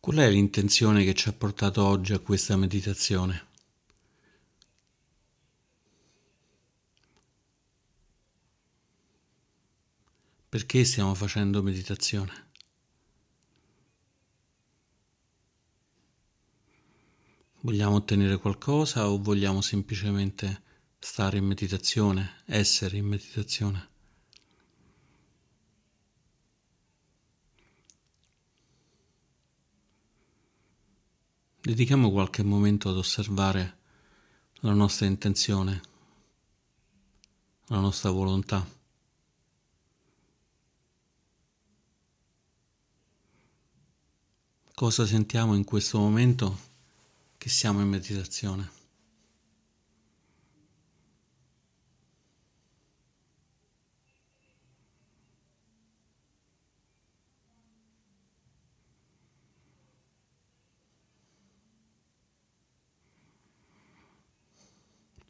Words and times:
Qual 0.00 0.16
è 0.16 0.30
l'intenzione 0.30 1.04
che 1.04 1.12
ci 1.12 1.28
ha 1.28 1.32
portato 1.34 1.84
oggi 1.84 2.14
a 2.14 2.18
questa 2.20 2.56
meditazione? 2.56 3.48
Perché 10.48 10.84
stiamo 10.84 11.14
facendo 11.14 11.62
meditazione? 11.62 12.48
Vogliamo 17.60 17.96
ottenere 17.96 18.38
qualcosa 18.38 19.06
o 19.06 19.20
vogliamo 19.20 19.60
semplicemente 19.60 20.62
stare 20.98 21.36
in 21.36 21.44
meditazione, 21.44 22.42
essere 22.46 22.96
in 22.96 23.04
meditazione? 23.04 23.89
Dedichiamo 31.62 32.10
qualche 32.10 32.42
momento 32.42 32.88
ad 32.88 32.96
osservare 32.96 33.76
la 34.60 34.72
nostra 34.72 35.04
intenzione, 35.04 35.82
la 37.66 37.80
nostra 37.80 38.10
volontà. 38.10 38.66
Cosa 44.74 45.04
sentiamo 45.04 45.54
in 45.54 45.64
questo 45.64 45.98
momento 45.98 46.58
che 47.36 47.50
siamo 47.50 47.82
in 47.82 47.88
meditazione? 47.88 48.79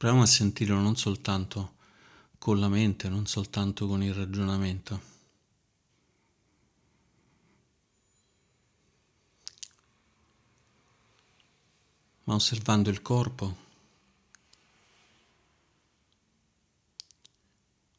Proviamo 0.00 0.24
a 0.24 0.26
sentirlo 0.26 0.80
non 0.80 0.96
soltanto 0.96 1.74
con 2.38 2.58
la 2.58 2.68
mente, 2.68 3.10
non 3.10 3.26
soltanto 3.26 3.86
con 3.86 4.02
il 4.02 4.14
ragionamento. 4.14 5.02
Ma 12.24 12.32
osservando 12.32 12.88
il 12.88 13.02
corpo, 13.02 13.56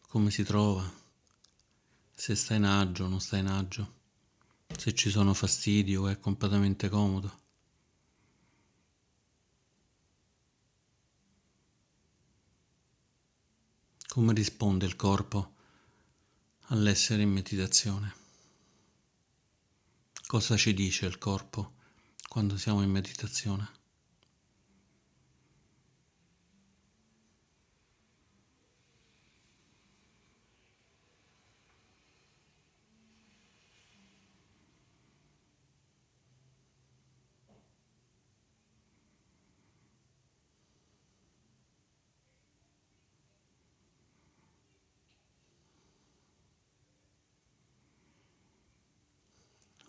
come 0.08 0.32
si 0.32 0.42
trova, 0.42 0.92
se 2.16 2.34
sta 2.34 2.56
in 2.56 2.64
agio 2.64 3.04
o 3.04 3.10
non 3.10 3.22
sta 3.22 3.38
in 3.38 3.46
agio, 3.46 3.94
se 4.76 4.96
ci 4.96 5.12
sono 5.12 5.36
fastidi 5.36 5.96
o 5.96 6.08
è 6.08 6.18
completamente 6.18 6.90
comodo. 6.90 7.41
Come 14.14 14.34
risponde 14.34 14.86
il 14.86 14.98
corpo 14.98 15.54
all'essere 16.64 17.22
in 17.22 17.30
meditazione? 17.30 18.14
Cosa 20.28 20.58
ci 20.58 20.74
dice 20.74 21.06
il 21.06 21.18
corpo 21.18 21.76
quando 22.28 22.58
siamo 22.58 22.82
in 22.82 22.90
meditazione? 22.90 23.72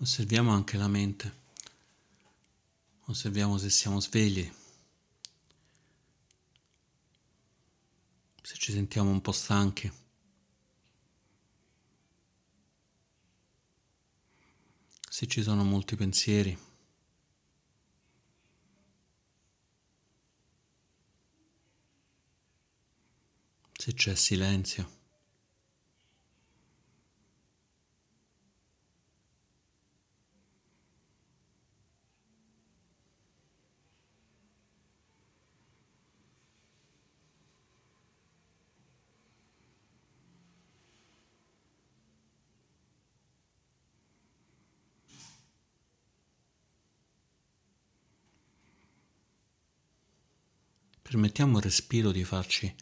Osserviamo 0.02 0.50
anche 0.50 0.76
la 0.76 0.88
mente, 0.88 1.32
osserviamo 3.04 3.56
se 3.56 3.70
siamo 3.70 4.00
svegli, 4.00 4.52
se 8.42 8.56
ci 8.56 8.72
sentiamo 8.72 9.10
un 9.10 9.20
po' 9.20 9.30
stanchi. 9.30 9.92
Se 15.08 15.28
ci 15.28 15.40
sono 15.40 15.62
molti 15.62 15.94
pensieri. 15.94 16.58
Se 23.72 23.94
c'è 23.94 24.16
silenzio. 24.16 25.01
Permettiamo 51.12 51.58
al 51.58 51.64
respiro 51.64 52.10
di 52.10 52.24
farci 52.24 52.74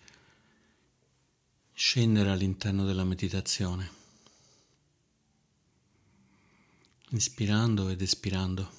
scendere 1.73 2.31
all'interno 2.31 2.85
della 2.85 3.03
meditazione, 3.03 3.91
inspirando 7.09 7.89
ed 7.89 8.01
espirando. 8.01 8.71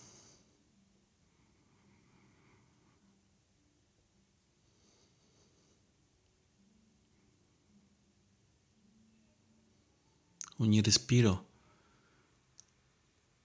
Ogni 10.60 10.82
respiro 10.82 11.50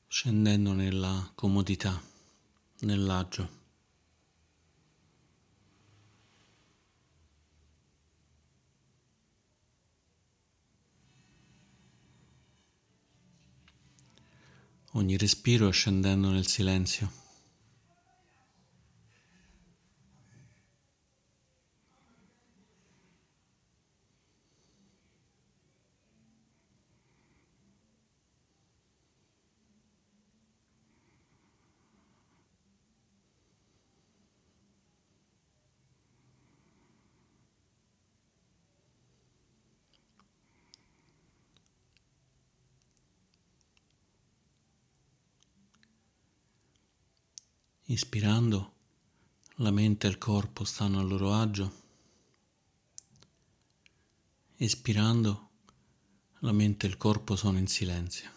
scendendo 0.06 0.73
nella 0.73 1.33
comodità, 1.34 2.00
nell'agio. 2.83 3.66
Ogni 14.96 15.16
respiro 15.16 15.70
scendendo 15.70 16.31
nel 16.31 16.46
silenzio. 16.46 17.25
Ispirando, 47.88 48.73
la 49.59 49.71
mente 49.71 50.09
e 50.09 50.11
il 50.11 50.19
corpo 50.19 50.65
stanno 50.65 50.99
a 50.99 51.03
loro 51.03 51.33
agio. 51.33 51.73
Espirando, 54.56 55.50
la 56.41 56.50
mente 56.50 56.87
e 56.87 56.88
il 56.88 56.97
corpo 56.97 57.37
sono 57.37 57.59
in 57.59 57.69
silenzio. 57.69 58.36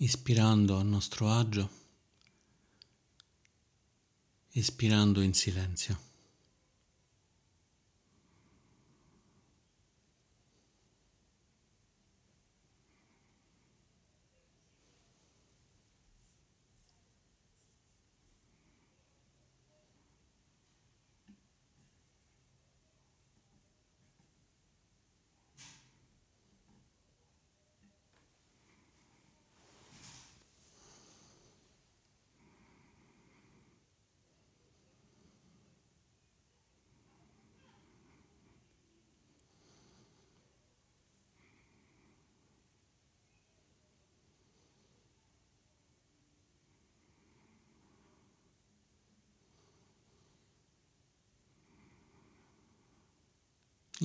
Ispirando 0.00 0.76
a 0.76 0.82
nostro 0.82 1.28
agio, 1.28 1.68
espirando 4.50 5.20
in 5.22 5.34
silenzio. 5.34 6.07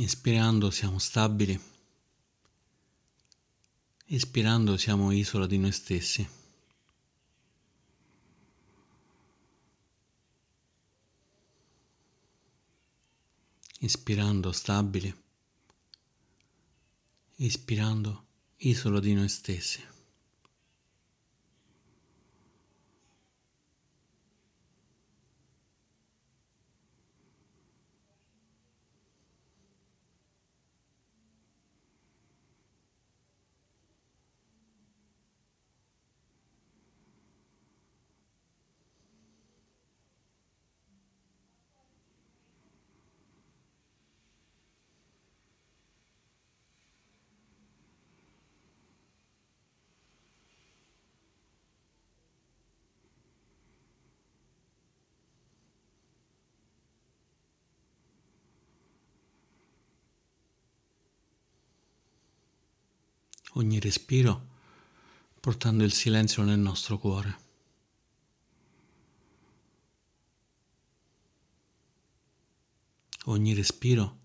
Inspirando 0.04 0.70
siamo 0.70 1.00
stabili, 1.00 1.58
espirando 4.08 4.76
siamo 4.76 5.12
isola 5.12 5.48
di 5.48 5.58
noi 5.58 5.72
stessi. 5.72 6.30
Ispirando 13.80 14.52
stabili, 14.52 15.16
ispirando 17.38 18.26
isola 18.58 19.00
di 19.00 19.14
noi 19.14 19.30
stessi. 19.30 19.93
Ogni 63.54 63.80
respiro 63.80 64.52
portando 65.40 65.84
il 65.84 65.92
silenzio 65.92 66.44
nel 66.44 66.60
nostro 66.60 66.98
cuore. 66.98 67.42
Ogni 73.26 73.54
respiro 73.54 74.18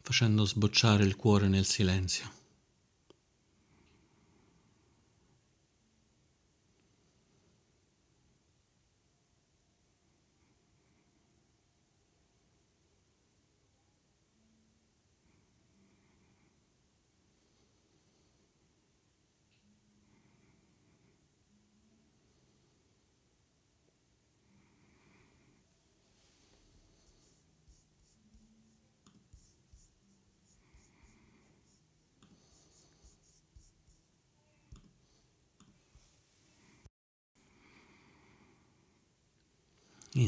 facendo 0.00 0.44
sbocciare 0.44 1.04
il 1.04 1.16
cuore 1.16 1.48
nel 1.48 1.66
silenzio. 1.66 2.39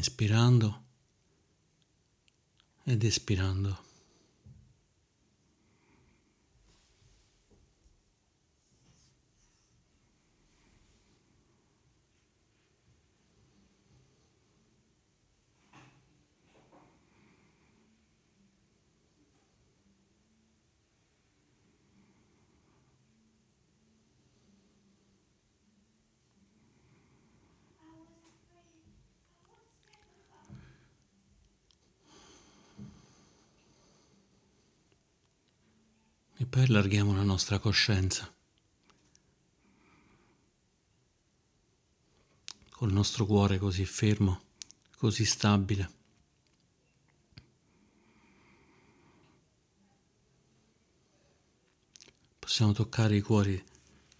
Inspirando 0.03 0.83
ed 2.85 3.05
espirando. 3.05 3.92
E 36.43 36.47
poi 36.47 36.65
allarghiamo 36.65 37.15
la 37.15 37.23
nostra 37.23 37.61
coscienza. 37.61 38.29
Col 42.69 42.93
nostro 42.93 43.27
cuore 43.27 43.59
così 43.59 43.85
fermo, 43.85 44.43
così 44.97 45.25
stabile. 45.25 45.91
Possiamo 52.41 52.73
toccare 52.73 53.15
i 53.15 53.21
cuori 53.21 53.65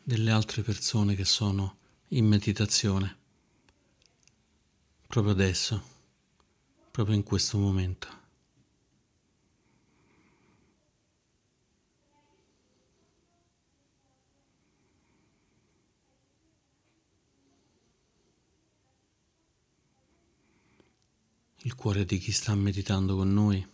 delle 0.01 0.31
altre 0.31 0.63
persone 0.63 1.17
che 1.17 1.25
sono 1.25 1.77
in 2.11 2.25
meditazione, 2.27 3.17
proprio 5.09 5.33
adesso, 5.33 5.83
proprio 6.93 7.17
in 7.17 7.25
questo 7.25 7.59
momento. 7.59 8.22
Il 21.65 21.75
cuore 21.75 22.05
di 22.05 22.19
chi 22.19 22.33
sta 22.33 22.55
meditando 22.55 23.15
con 23.15 23.33
noi. 23.33 23.67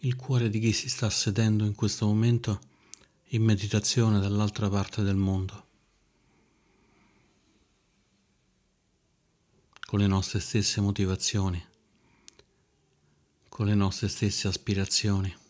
Il 0.00 0.14
cuore 0.14 0.48
di 0.48 0.60
chi 0.60 0.72
si 0.72 0.88
sta 0.88 1.10
sedendo 1.10 1.64
in 1.64 1.74
questo 1.74 2.06
momento 2.06 2.60
in 3.30 3.42
meditazione 3.42 4.20
dall'altra 4.20 4.68
parte 4.68 5.02
del 5.02 5.16
mondo, 5.16 5.66
con 9.84 9.98
le 9.98 10.06
nostre 10.06 10.38
stesse 10.38 10.80
motivazioni, 10.80 11.64
con 13.48 13.66
le 13.66 13.74
nostre 13.74 14.06
stesse 14.06 14.46
aspirazioni. 14.46 15.44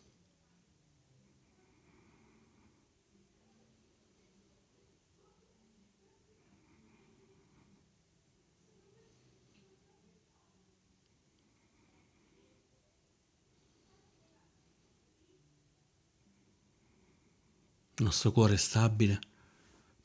Il 17.99 18.05
nostro 18.05 18.31
cuore 18.31 18.55
è 18.55 18.59
stabile, 18.59 19.19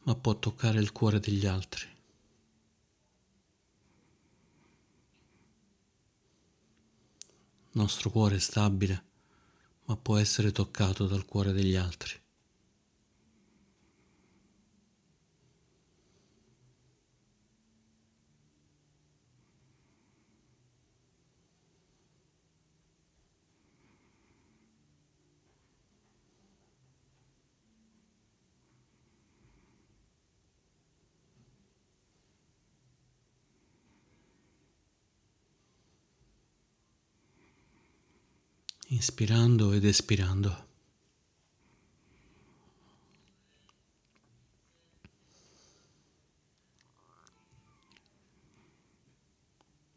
ma 0.04 0.16
può 0.16 0.40
toccare 0.40 0.80
il 0.80 0.94
cuore 0.94 1.20
degli 1.20 1.46
altri. 1.46 1.86
Il 7.74 7.82
nostro 7.82 8.10
cuore 8.10 8.38
è 8.38 8.40
stabile, 8.40 9.04
ma 9.86 9.98
può 9.98 10.16
essere 10.16 10.54
toccato 10.54 11.06
dal 11.06 11.26
cuore 11.26 11.52
degli 11.52 11.76
altri. 11.76 12.21
Inspirando 38.92 39.72
ed 39.72 39.86
espirando. 39.86 40.70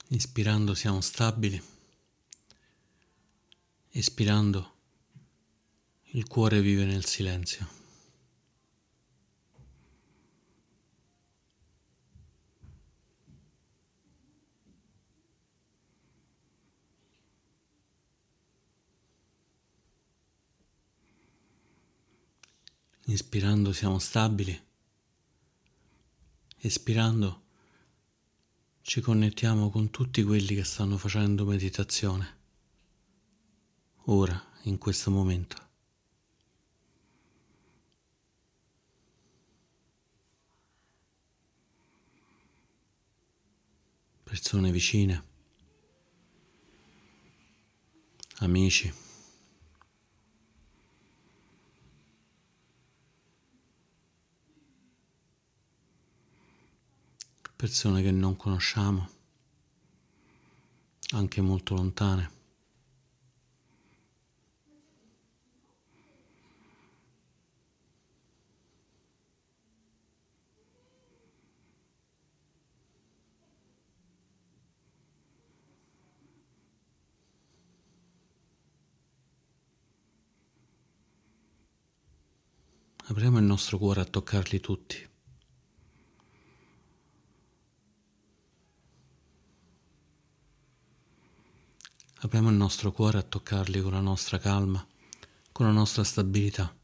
Inspirando 0.08 0.74
siamo 0.74 1.00
stabili, 1.00 1.60
espirando 3.90 4.72
il 6.12 6.28
cuore 6.28 6.60
vive 6.60 6.84
nel 6.84 7.04
silenzio. 7.04 7.83
Inspirando 23.06 23.74
siamo 23.74 23.98
stabili, 23.98 24.58
espirando 26.56 27.42
ci 28.80 29.02
connettiamo 29.02 29.68
con 29.68 29.90
tutti 29.90 30.22
quelli 30.22 30.54
che 30.54 30.64
stanno 30.64 30.96
facendo 30.96 31.44
meditazione, 31.44 32.38
ora, 34.04 34.42
in 34.62 34.78
questo 34.78 35.10
momento. 35.10 35.56
Persone 44.22 44.70
vicine, 44.70 45.24
amici. 48.38 49.13
Persone 57.64 58.02
che 58.02 58.10
non 58.10 58.36
conosciamo, 58.36 59.08
anche 61.12 61.40
molto 61.40 61.74
lontane. 61.74 62.30
Apriamo 83.06 83.38
il 83.38 83.44
nostro 83.44 83.78
cuore 83.78 84.02
a 84.02 84.04
toccarli 84.04 84.60
tutti. 84.60 85.12
Apriamo 92.24 92.48
il 92.48 92.56
nostro 92.56 92.90
cuore 92.90 93.18
a 93.18 93.22
toccarli 93.22 93.82
con 93.82 93.92
la 93.92 94.00
nostra 94.00 94.38
calma, 94.38 94.84
con 95.52 95.66
la 95.66 95.72
nostra 95.72 96.02
stabilità. 96.04 96.74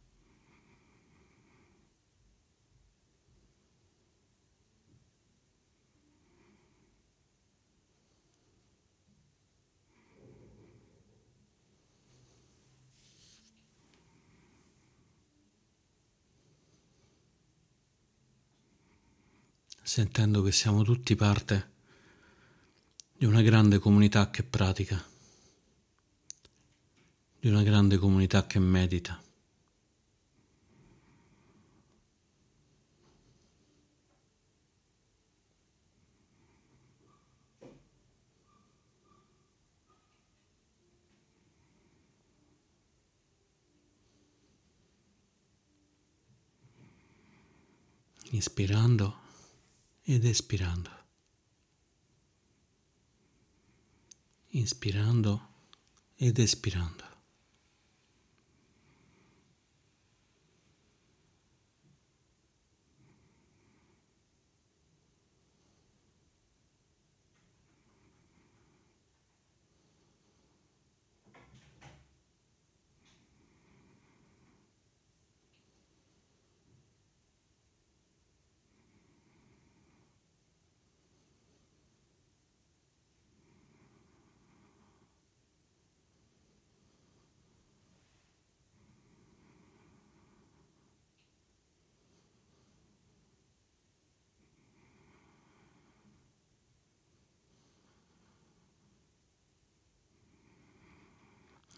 sentendo 19.83 20.43
che 20.43 20.53
siamo 20.53 20.85
tutti 20.85 21.17
parte 21.17 21.71
di 23.17 23.25
una 23.25 23.43
grande 23.43 23.81
comunità 23.81 24.31
che 24.31 24.45
pratica 24.45 25.11
di 27.41 27.49
una 27.49 27.63
grande 27.63 27.97
comunità 27.97 28.47
che 28.47 28.59
medita. 28.59 29.19
Inspirando 48.33 49.17
ed 50.03 50.25
espirando. 50.27 50.91
Inspirando 54.51 55.49
ed 56.17 56.39
espirando. 56.39 57.10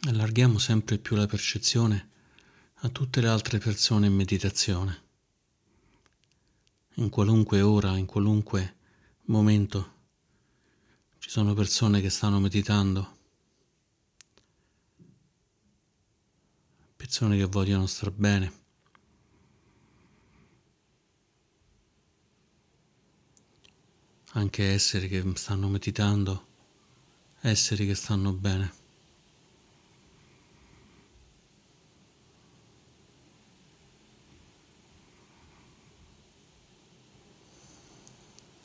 Allarghiamo 0.04 0.58
sempre 0.58 0.98
più 0.98 1.14
la 1.14 1.26
percezione 1.26 2.10
a 2.84 2.88
tutte 2.88 3.20
le 3.20 3.28
altre 3.28 3.58
persone 3.58 4.08
in 4.08 4.14
meditazione. 4.14 5.00
In 6.94 7.08
qualunque 7.08 7.60
ora, 7.60 7.96
in 7.96 8.06
qualunque 8.06 8.76
momento 9.26 10.00
ci 11.18 11.30
sono 11.30 11.54
persone 11.54 12.00
che 12.00 12.10
stanno 12.10 12.40
meditando, 12.40 13.16
persone 16.96 17.36
che 17.36 17.44
vogliono 17.44 17.86
star 17.86 18.10
bene. 18.10 18.60
Anche 24.34 24.64
esseri 24.72 25.08
che 25.08 25.22
stanno 25.36 25.68
meditando, 25.68 26.46
esseri 27.40 27.86
che 27.86 27.94
stanno 27.94 28.32
bene. 28.32 28.81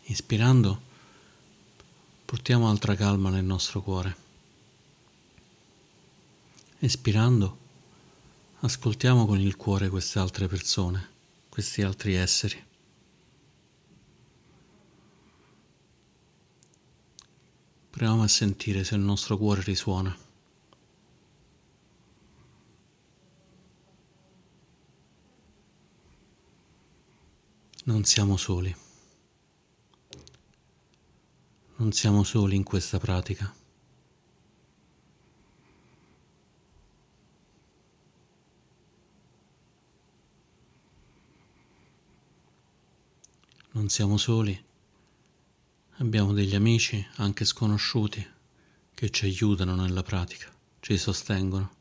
Inspirando, 0.09 0.81
portiamo 2.23 2.69
altra 2.69 2.95
calma 2.95 3.29
nel 3.29 3.43
nostro 3.43 3.81
cuore. 3.81 4.15
Espirando, 6.79 7.57
ascoltiamo 8.61 9.25
con 9.25 9.37
il 9.37 9.57
cuore 9.57 9.89
queste 9.89 10.19
altre 10.19 10.47
persone, 10.47 11.09
questi 11.49 11.81
altri 11.81 12.13
esseri. 12.13 12.65
Proviamo 17.89 18.23
a 18.23 18.27
sentire 18.29 18.85
se 18.85 18.95
il 18.95 19.01
nostro 19.01 19.37
cuore 19.37 19.61
risuona. 19.61 20.17
Non 27.83 28.05
siamo 28.05 28.37
soli. 28.37 28.85
Non 31.79 31.91
siamo 31.91 32.24
soli 32.24 32.55
in 32.55 32.63
questa 32.63 32.98
pratica. 32.98 33.53
Non 43.74 43.89
siamo 43.89 44.17
soli. 44.17 44.60
Abbiamo 45.98 46.34
degli 46.34 46.55
amici, 46.55 47.05
anche 47.17 47.46
sconosciuti, 47.46 48.27
che 48.96 49.12
ci 49.12 49.25
aiutano 49.25 49.75
nella 49.75 50.01
pratica, 50.01 50.51
ci 50.79 50.98
sostengono. 50.98 51.76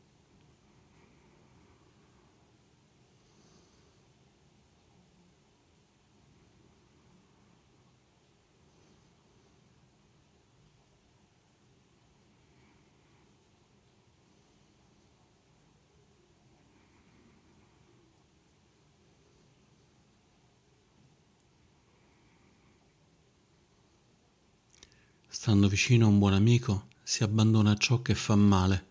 Stando 25.47 25.69
vicino 25.69 26.05
a 26.05 26.09
un 26.09 26.19
buon 26.19 26.33
amico 26.33 26.87
si 27.01 27.23
abbandona 27.23 27.77
ciò 27.77 28.01
che 28.01 28.15
fa 28.15 28.35
male, 28.35 28.85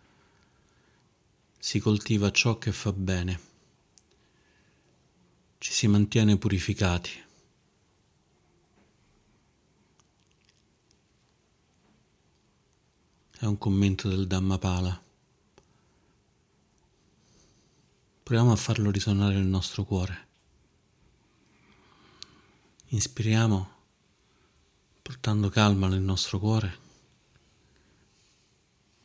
si 1.58 1.78
coltiva 1.80 2.30
ciò 2.30 2.56
che 2.56 2.72
fa 2.72 2.94
bene, 2.94 3.40
ci 5.58 5.70
si 5.70 5.86
mantiene 5.86 6.38
purificati. 6.38 7.10
È 13.38 13.44
un 13.44 13.58
commento 13.58 14.08
del 14.08 14.26
Dhammapala. 14.26 15.02
Proviamo 18.22 18.52
a 18.52 18.56
farlo 18.56 18.90
risuonare 18.90 19.34
nel 19.34 19.44
nostro 19.44 19.84
cuore. 19.84 20.28
Inspiriamo 22.86 23.75
portando 25.06 25.50
calma 25.50 25.86
nel 25.86 26.00
nostro 26.00 26.40
cuore. 26.40 26.78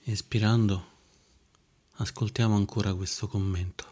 Espirando, 0.02 0.88
ascoltiamo 1.98 2.56
ancora 2.56 2.96
questo 2.96 3.28
commento. 3.28 3.86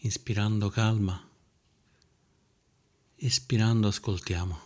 Inspirando 0.00 0.68
calma, 0.68 1.26
espirando 3.16 3.88
ascoltiamo. 3.88 4.60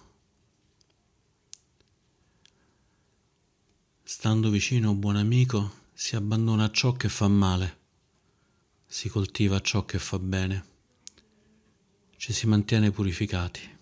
Stando 4.03 4.51
vicino 4.51 4.93
buon 4.95 5.15
amico 5.15 5.83
si 5.93 6.17
abbandona 6.17 6.65
a 6.65 6.73
ciò 6.73 6.95
che 6.95 7.09
fa 7.09 7.29
male, 7.29 7.79
si 8.87 9.09
coltiva 9.09 9.61
ciò 9.61 9.85
che 9.85 10.01
fa 10.01 10.19
bene, 10.19 10.67
ci 12.17 12.33
si 12.33 12.49
mantiene 12.49 12.91
purificati. 12.91 13.75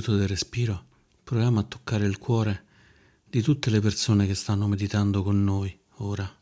L'aiuto 0.00 0.16
del 0.16 0.28
respiro 0.28 0.86
proviamo 1.22 1.60
a 1.60 1.62
toccare 1.62 2.06
il 2.06 2.16
cuore 2.16 2.64
di 3.22 3.42
tutte 3.42 3.68
le 3.68 3.80
persone 3.80 4.26
che 4.26 4.34
stanno 4.34 4.66
meditando 4.66 5.22
con 5.22 5.44
noi 5.44 5.78
ora. 5.96 6.40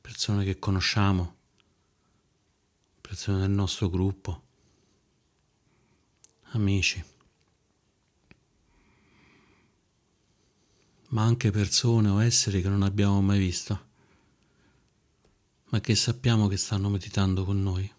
Persone 0.00 0.44
che 0.44 0.58
conosciamo, 0.58 1.36
persone 2.98 3.40
del 3.40 3.50
nostro 3.50 3.90
gruppo, 3.90 4.42
amici, 6.52 7.04
ma 11.08 11.24
anche 11.24 11.50
persone 11.50 12.08
o 12.08 12.22
esseri 12.22 12.62
che 12.62 12.70
non 12.70 12.80
abbiamo 12.80 13.20
mai 13.20 13.38
visto, 13.38 13.86
ma 15.64 15.80
che 15.80 15.94
sappiamo 15.94 16.48
che 16.48 16.56
stanno 16.56 16.88
meditando 16.88 17.44
con 17.44 17.62
noi. 17.62 17.96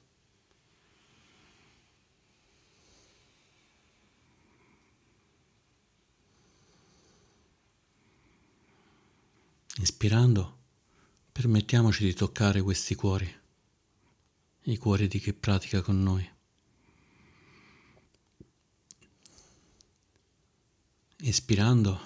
Inspirando, 9.80 10.58
permettiamoci 11.32 12.04
di 12.04 12.14
toccare 12.14 12.62
questi 12.62 12.96
cuori, 12.96 13.34
i 14.64 14.76
cuori 14.76 15.08
di 15.08 15.20
chi 15.20 15.32
pratica 15.32 15.82
con 15.82 16.04
noi. 16.04 16.30
Espirando, 21.22 21.98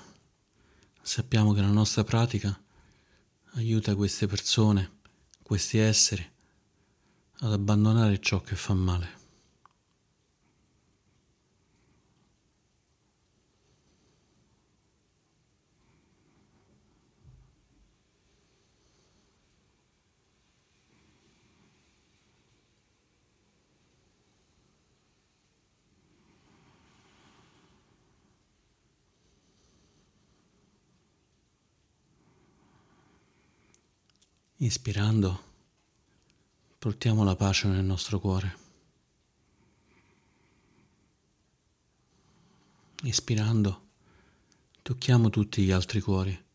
sappiamo 1.02 1.54
che 1.54 1.62
la 1.62 1.72
nostra 1.72 2.04
pratica 2.04 2.62
aiuta 3.54 3.96
queste 3.96 4.28
persone, 4.28 5.00
questi 5.42 5.80
esseri, 5.80 6.32
ad 7.40 7.54
abbandonare 7.54 8.20
ciò 8.20 8.40
che 8.42 8.56
fa 8.56 8.76
male. 8.76 9.23
Ispirando, 34.64 35.44
portiamo 36.80 37.26
la 37.26 37.36
pace 37.36 37.68
nel 37.68 37.84
nostro 37.84 38.18
cuore. 38.22 38.58
Ispirando, 43.02 43.88
tocchiamo 44.82 45.30
tutti 45.30 45.64
gli 45.64 45.72
altri 45.72 46.00
cuori, 46.00 46.46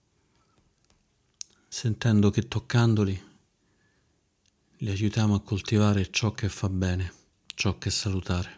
sentendo 1.68 2.31
che 2.31 2.49
toccandoli 2.49 3.27
li 4.79 4.88
aiutiamo 4.88 5.35
a 5.35 5.42
coltivare 5.42 6.11
ciò 6.11 6.33
che 6.33 6.49
fa 6.49 6.71
bene, 6.71 7.12
ciò 7.44 7.77
che 7.77 7.90
è 7.90 7.92
salutare. 7.92 8.58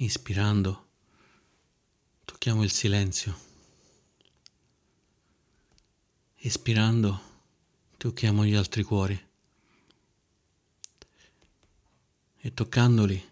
Ispirando, 0.00 0.86
tocchiamo 2.24 2.62
il 2.62 2.70
silenzio. 2.70 3.36
Espirando, 6.36 7.20
tocchiamo 7.96 8.44
gli 8.44 8.54
altri 8.54 8.84
cuori. 8.84 9.26
E 12.36 12.54
toccandoli, 12.54 13.28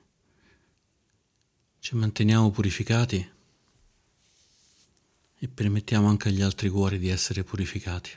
ci 1.78 1.94
manteniamo 1.94 2.50
purificati 2.50 3.32
e 5.38 5.48
permettiamo 5.48 6.08
anche 6.08 6.30
agli 6.30 6.42
altri 6.42 6.68
cuori 6.68 6.98
di 6.98 7.10
essere 7.10 7.44
purificati. 7.44 8.10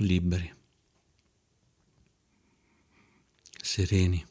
Liberi. 0.00 0.54
Sereni. 3.62 4.28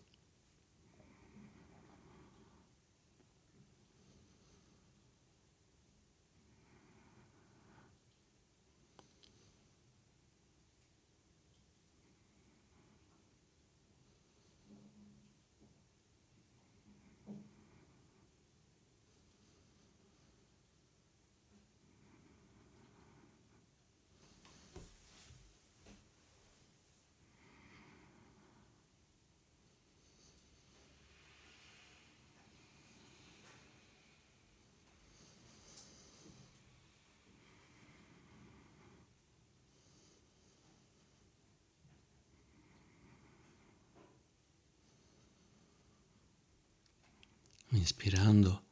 Inspirando 47.80 48.64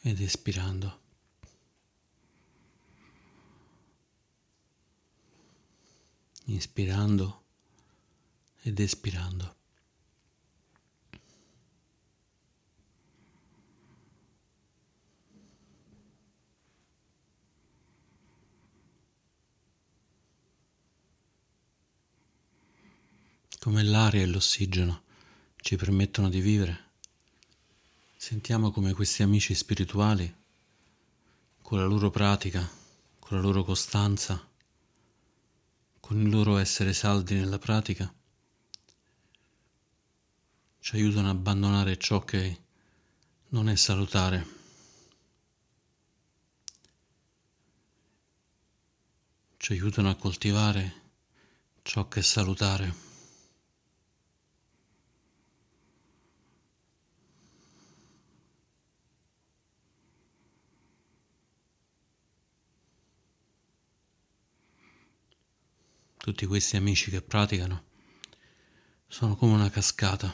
ed 0.00 0.20
espirando. 0.20 1.00
Inspirando 6.46 7.42
ed 8.62 8.80
espirando. 8.80 9.56
Come 23.58 23.84
l'aria 23.84 24.22
e 24.22 24.26
l'ossigeno 24.26 25.04
ci 25.56 25.76
permettono 25.76 26.28
di 26.28 26.40
vivere, 26.40 26.91
sentiamo 28.24 28.70
come 28.70 28.92
questi 28.92 29.24
amici 29.24 29.52
spirituali, 29.52 30.32
con 31.60 31.78
la 31.78 31.86
loro 31.86 32.08
pratica, 32.08 32.70
con 33.18 33.36
la 33.36 33.42
loro 33.42 33.64
costanza, 33.64 34.48
con 35.98 36.20
il 36.20 36.28
loro 36.28 36.56
essere 36.58 36.92
saldi 36.92 37.34
nella 37.34 37.58
pratica, 37.58 38.14
ci 40.78 40.94
aiutano 40.94 41.30
ad 41.30 41.34
abbandonare 41.34 41.98
ciò 41.98 42.20
che 42.20 42.60
non 43.48 43.68
è 43.68 43.74
salutare. 43.74 44.46
Ci 49.56 49.72
aiutano 49.72 50.10
a 50.10 50.14
coltivare 50.14 50.94
ciò 51.82 52.06
che 52.06 52.20
è 52.20 52.22
salutare. 52.22 53.11
Tutti 66.22 66.46
questi 66.46 66.76
amici 66.76 67.10
che 67.10 67.20
praticano 67.20 67.84
sono 69.08 69.34
come 69.34 69.54
una 69.54 69.70
cascata 69.70 70.32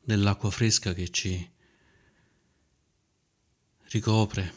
dell'acqua 0.00 0.48
fresca 0.48 0.94
che 0.94 1.10
ci 1.10 1.50
ricopre, 3.88 4.54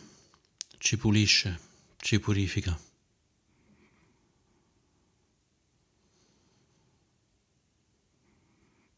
ci 0.78 0.98
pulisce, 0.98 1.60
ci 1.98 2.20
purifica. 2.20 2.80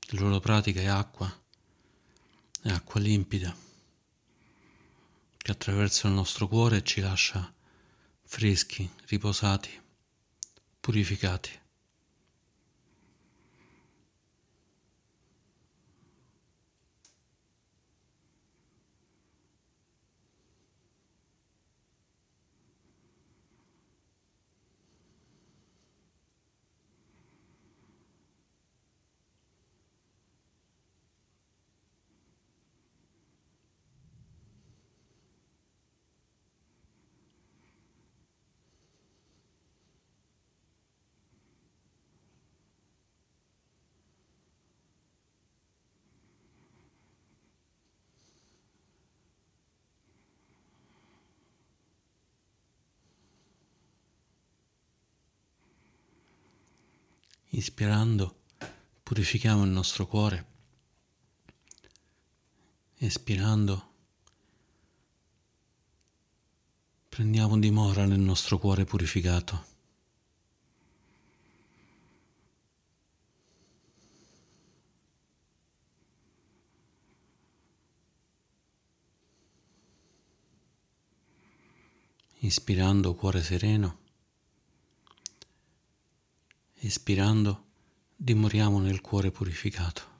La 0.10 0.20
loro 0.20 0.42
pratica 0.42 0.82
è 0.82 0.88
acqua, 0.88 1.44
è 2.62 2.72
acqua 2.72 3.00
limpida, 3.00 3.56
che 5.38 5.52
attraverso 5.52 6.08
il 6.08 6.14
nostro 6.14 6.50
cuore 6.50 6.84
ci 6.84 7.00
lascia 7.00 7.54
freschi, 8.26 8.92
riposati 9.06 9.86
purificati. 10.88 11.52
Ispirando 57.58 58.36
purifichiamo 59.02 59.64
il 59.64 59.72
nostro 59.72 60.06
cuore. 60.06 60.46
Espirando 62.98 63.94
prendiamo 67.10 67.58
dimora 67.58 68.06
nel 68.06 68.20
nostro 68.20 68.60
cuore 68.60 68.86
purificato. 68.86 69.66
Ispirando 82.42 83.16
cuore 83.16 83.42
sereno. 83.42 84.06
Espirando, 86.88 87.66
dimoriamo 88.16 88.80
nel 88.80 89.02
cuore 89.02 89.30
purificato. 89.30 90.17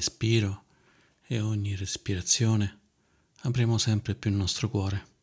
Ogni 0.00 0.64
e 1.26 1.40
ogni 1.40 1.74
respirazione 1.74 2.80
apriamo 3.42 3.78
sempre 3.78 4.14
più 4.14 4.30
il 4.30 4.36
nostro 4.36 4.68
cuore. 4.68 5.14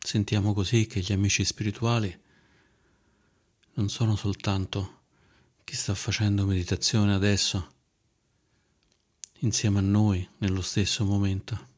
Sentiamo 0.00 0.52
così 0.52 0.86
che 0.86 1.00
gli 1.00 1.12
amici 1.12 1.44
spirituali 1.44 2.16
non 3.74 3.88
sono 3.88 4.14
soltanto 4.16 5.00
chi 5.64 5.74
sta 5.74 5.94
facendo 5.94 6.46
meditazione 6.46 7.12
adesso 7.12 7.74
insieme 9.40 9.80
a 9.80 9.82
noi 9.82 10.26
nello 10.38 10.62
stesso 10.62 11.04
momento, 11.04 11.68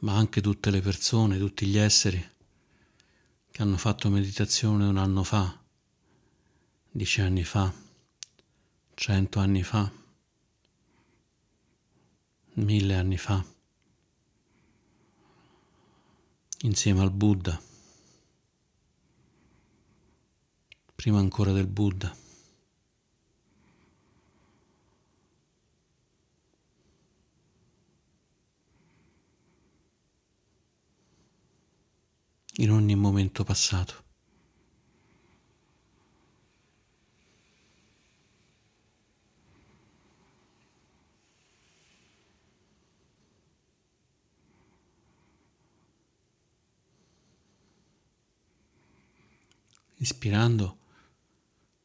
ma 0.00 0.16
anche 0.16 0.40
tutte 0.40 0.70
le 0.70 0.80
persone, 0.80 1.38
tutti 1.38 1.66
gli 1.66 1.78
esseri 1.78 2.34
che 3.50 3.62
hanno 3.62 3.76
fatto 3.76 4.10
meditazione 4.10 4.84
un 4.84 4.98
anno 4.98 5.22
fa 5.22 5.64
dieci 6.96 7.20
anni 7.20 7.44
fa, 7.44 7.70
cento 8.94 9.38
anni 9.38 9.62
fa, 9.62 9.92
mille 12.54 12.94
anni 12.96 13.18
fa, 13.18 13.44
insieme 16.60 17.02
al 17.02 17.10
Buddha, 17.10 17.60
prima 20.94 21.18
ancora 21.18 21.52
del 21.52 21.66
Buddha. 21.66 22.24
in 32.58 32.70
ogni 32.70 32.94
momento 32.94 33.44
passato. 33.44 34.05
Ispirando, 49.98 50.78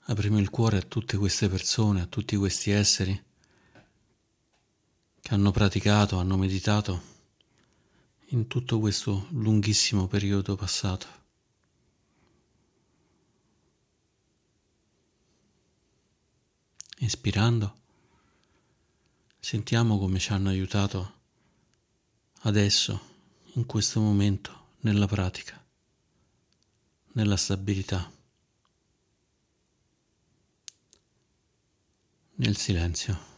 apriamo 0.05 0.39
il 0.39 0.49
cuore 0.49 0.77
a 0.77 0.81
tutte 0.81 1.15
queste 1.17 1.47
persone, 1.47 2.01
a 2.01 2.07
tutti 2.07 2.35
questi 2.35 2.71
esseri 2.71 3.23
che 5.21 5.33
hanno 5.33 5.51
praticato, 5.51 6.17
hanno 6.17 6.35
meditato 6.35 7.09
in 8.27 8.47
tutto 8.47 8.79
questo 8.79 9.27
lunghissimo 9.29 10.07
periodo 10.07 10.55
passato. 10.55 11.07
Ispirando, 16.97 17.75
sentiamo 19.39 19.97
come 19.97 20.19
ci 20.19 20.31
hanno 20.33 20.49
aiutato 20.49 21.13
adesso, 22.41 23.09
in 23.53 23.65
questo 23.65 23.99
momento, 23.99 24.69
nella 24.81 25.07
pratica, 25.07 25.60
nella 27.13 27.37
stabilità, 27.37 28.11
nel 32.35 32.55
silenzio. 32.57 33.29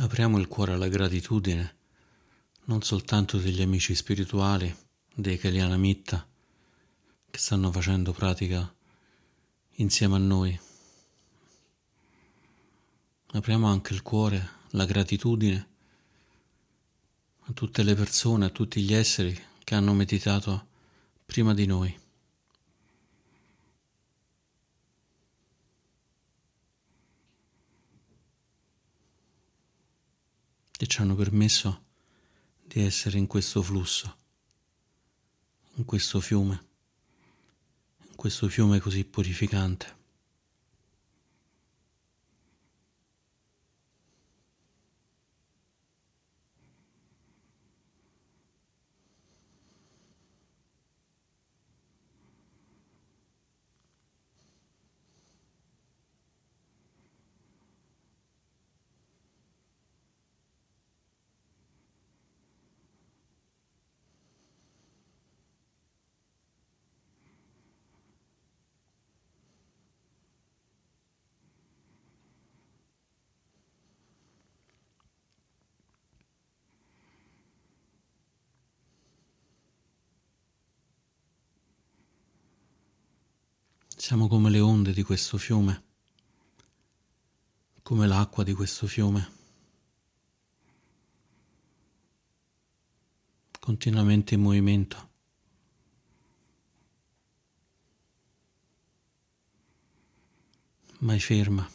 Apriamo 0.00 0.38
il 0.38 0.46
cuore 0.46 0.74
alla 0.74 0.86
gratitudine, 0.86 1.77
non 2.68 2.82
soltanto 2.82 3.38
degli 3.38 3.62
amici 3.62 3.94
spirituali, 3.94 4.74
dei 5.14 5.38
Kalyanamitta, 5.38 6.26
che 7.30 7.38
stanno 7.38 7.72
facendo 7.72 8.12
pratica 8.12 8.72
insieme 9.76 10.16
a 10.16 10.18
noi. 10.18 10.60
Apriamo 13.32 13.66
anche 13.66 13.94
il 13.94 14.02
cuore, 14.02 14.56
la 14.70 14.84
gratitudine 14.84 15.68
a 17.40 17.52
tutte 17.54 17.82
le 17.82 17.94
persone, 17.94 18.44
a 18.44 18.50
tutti 18.50 18.82
gli 18.82 18.92
esseri 18.92 19.38
che 19.64 19.74
hanno 19.74 19.94
meditato 19.94 20.66
prima 21.24 21.54
di 21.54 21.66
noi. 21.66 22.00
che 30.78 30.86
ci 30.86 31.00
hanno 31.00 31.16
permesso 31.16 31.86
di 32.68 32.84
essere 32.84 33.18
in 33.18 33.26
questo 33.26 33.62
flusso, 33.62 34.16
in 35.74 35.84
questo 35.84 36.20
fiume, 36.20 36.64
in 38.10 38.14
questo 38.14 38.48
fiume 38.48 38.78
così 38.78 39.04
purificante. 39.04 39.97
Siamo 84.00 84.28
come 84.28 84.48
le 84.48 84.60
onde 84.60 84.92
di 84.92 85.02
questo 85.02 85.38
fiume, 85.38 85.82
come 87.82 88.06
l'acqua 88.06 88.44
di 88.44 88.54
questo 88.54 88.86
fiume, 88.86 89.28
continuamente 93.58 94.34
in 94.34 94.40
movimento. 94.40 95.06
mai 101.00 101.20
ferma, 101.20 101.68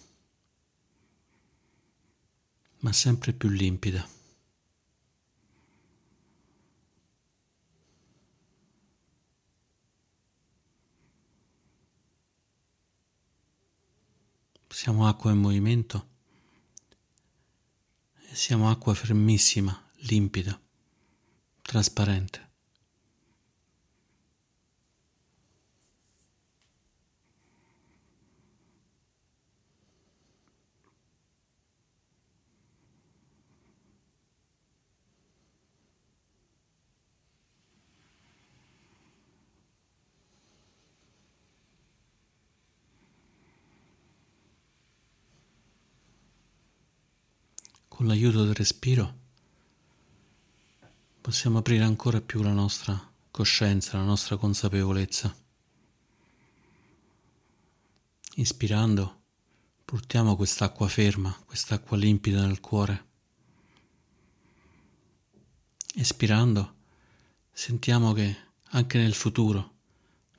ma 2.79 2.91
sempre 2.93 3.33
più 3.33 3.49
limpida. 3.49 4.22
Siamo 14.83 15.07
acqua 15.07 15.31
in 15.31 15.37
movimento 15.37 16.07
e 18.29 18.35
siamo 18.35 18.69
acqua 18.69 18.93
fermissima, 18.93 19.81
limpida, 20.09 20.59
trasparente. 21.61 22.52
Con 48.03 48.11
l'aiuto 48.11 48.43
del 48.43 48.53
respiro 48.53 49.19
possiamo 51.21 51.59
aprire 51.59 51.85
ancora 51.85 52.19
più 52.19 52.41
la 52.41 52.51
nostra 52.51 53.01
coscienza, 53.31 53.95
la 53.95 54.03
nostra 54.03 54.35
consapevolezza. 54.35 55.33
Ispirando, 58.35 59.21
portiamo 59.85 60.35
quest'acqua 60.35 60.89
ferma, 60.89 61.33
quest'acqua 61.45 61.95
limpida 61.95 62.45
nel 62.45 62.59
cuore. 62.59 63.05
Espirando, 65.95 66.75
sentiamo 67.53 68.11
che 68.11 68.35
anche 68.71 68.97
nel 68.97 69.13
futuro 69.13 69.75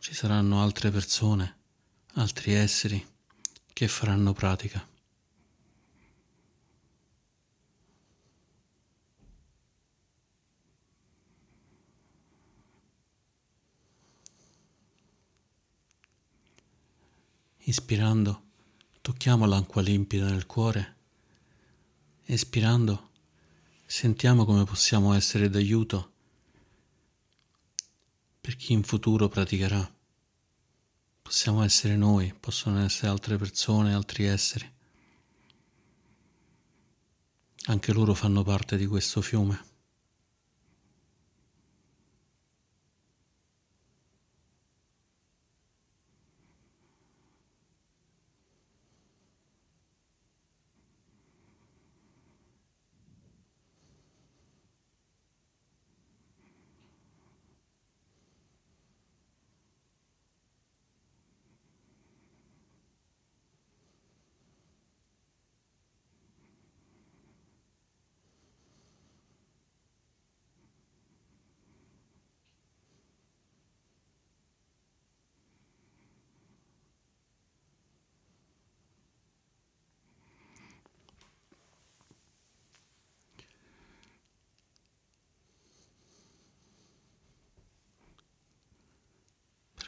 ci 0.00 0.12
saranno 0.12 0.60
altre 0.60 0.90
persone, 0.90 1.60
altri 2.16 2.52
esseri 2.52 3.02
che 3.72 3.88
faranno 3.88 4.34
pratica. 4.34 4.86
Ispirando, 17.66 18.42
tocchiamo 19.00 19.46
l'acqua 19.46 19.80
limpida 19.80 20.28
nel 20.28 20.44
cuore. 20.44 20.96
Espirando, 22.24 23.10
sentiamo 23.86 24.44
come 24.44 24.64
possiamo 24.64 25.14
essere 25.14 25.48
d'aiuto 25.48 26.12
per 28.38 28.56
chi 28.56 28.74
in 28.74 28.82
futuro 28.82 29.28
praticherà. 29.28 29.90
Possiamo 31.22 31.62
essere 31.62 31.96
noi, 31.96 32.34
possono 32.38 32.84
essere 32.84 33.08
altre 33.08 33.38
persone, 33.38 33.94
altri 33.94 34.24
esseri. 34.24 34.70
Anche 37.68 37.92
loro 37.94 38.12
fanno 38.12 38.42
parte 38.42 38.76
di 38.76 38.84
questo 38.84 39.22
fiume. 39.22 39.73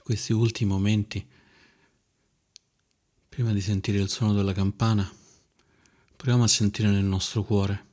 Questi 0.07 0.33
ultimi 0.33 0.71
momenti, 0.71 1.29
prima 3.29 3.53
di 3.53 3.61
sentire 3.61 3.99
il 3.99 4.09
suono 4.09 4.35
della 4.35 4.53
campana, 4.53 5.13
proviamo 6.15 6.45
a 6.45 6.47
sentire 6.47 6.89
nel 6.89 7.03
nostro 7.03 7.43
cuore 7.43 7.87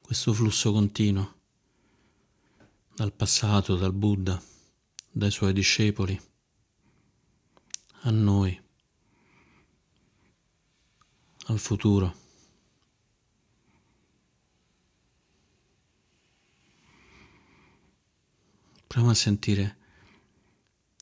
questo 0.00 0.32
flusso 0.32 0.72
continuo 0.72 1.34
dal 2.96 3.12
passato, 3.12 3.76
dal 3.76 3.92
Buddha, 3.92 4.42
dai 5.08 5.30
suoi 5.30 5.52
discepoli, 5.52 6.20
a 8.00 8.10
noi, 8.10 8.60
al 11.46 11.60
futuro. 11.60 12.25
Proviamo 18.96 19.14
a 19.14 19.22
sentire 19.22 19.76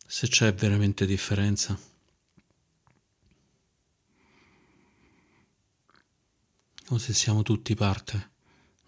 se 0.04 0.26
c'è 0.26 0.52
veramente 0.52 1.06
differenza. 1.06 1.78
O 6.88 6.98
se 6.98 7.14
siamo 7.14 7.42
tutti 7.42 7.76
parte 7.76 8.32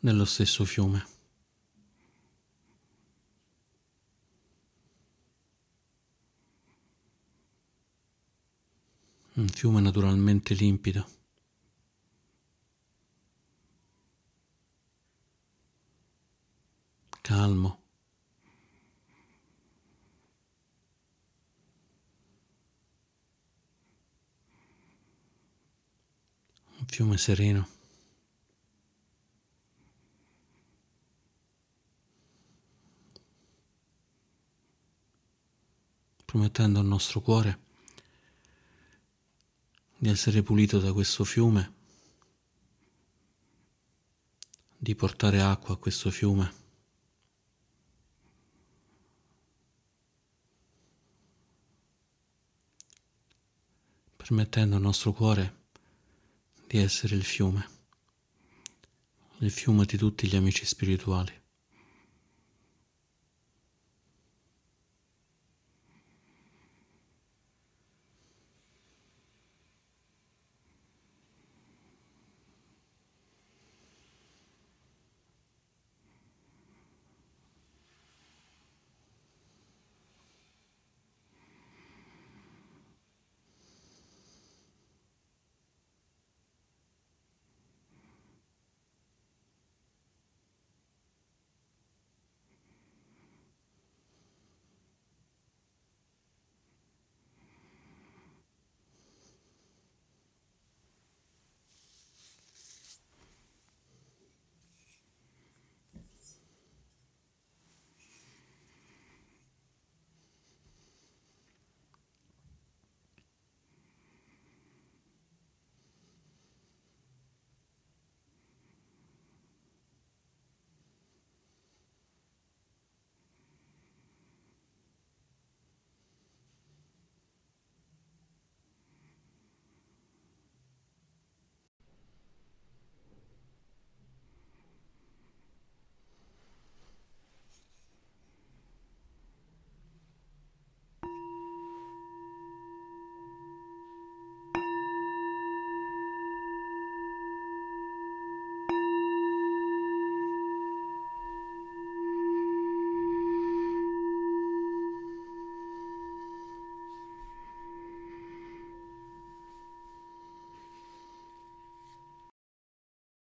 nello 0.01 0.25
stesso 0.25 0.65
fiume. 0.65 1.07
Un 9.35 9.47
fiume 9.47 9.81
naturalmente 9.81 10.53
limpido. 10.55 11.09
Calmo. 17.21 17.86
Un 26.87 26.93
fiume 26.93 27.19
sereno. 27.19 27.75
promettendo 36.25 36.81
al 36.81 36.85
nostro 36.85 37.21
cuore 37.21 37.59
di 39.97 40.11
essere 40.11 40.43
pulito 40.43 40.79
da 40.79 40.93
questo 40.93 41.25
fiume, 41.25 41.73
di 44.77 44.95
portare 44.95 45.41
acqua 45.41 45.75
a 45.75 45.79
questo 45.79 46.11
fiume. 46.11 46.65
permettendo 54.17 54.75
al 54.75 54.83
nostro 54.83 55.13
cuore 55.13 55.56
di 56.67 56.79
essere 56.79 57.15
il 57.15 57.23
fiume, 57.23 57.65
il 59.39 59.51
fiume 59.51 59.85
di 59.85 59.97
tutti 59.97 60.27
gli 60.27 60.37
amici 60.37 60.67
spirituali. 60.67 61.33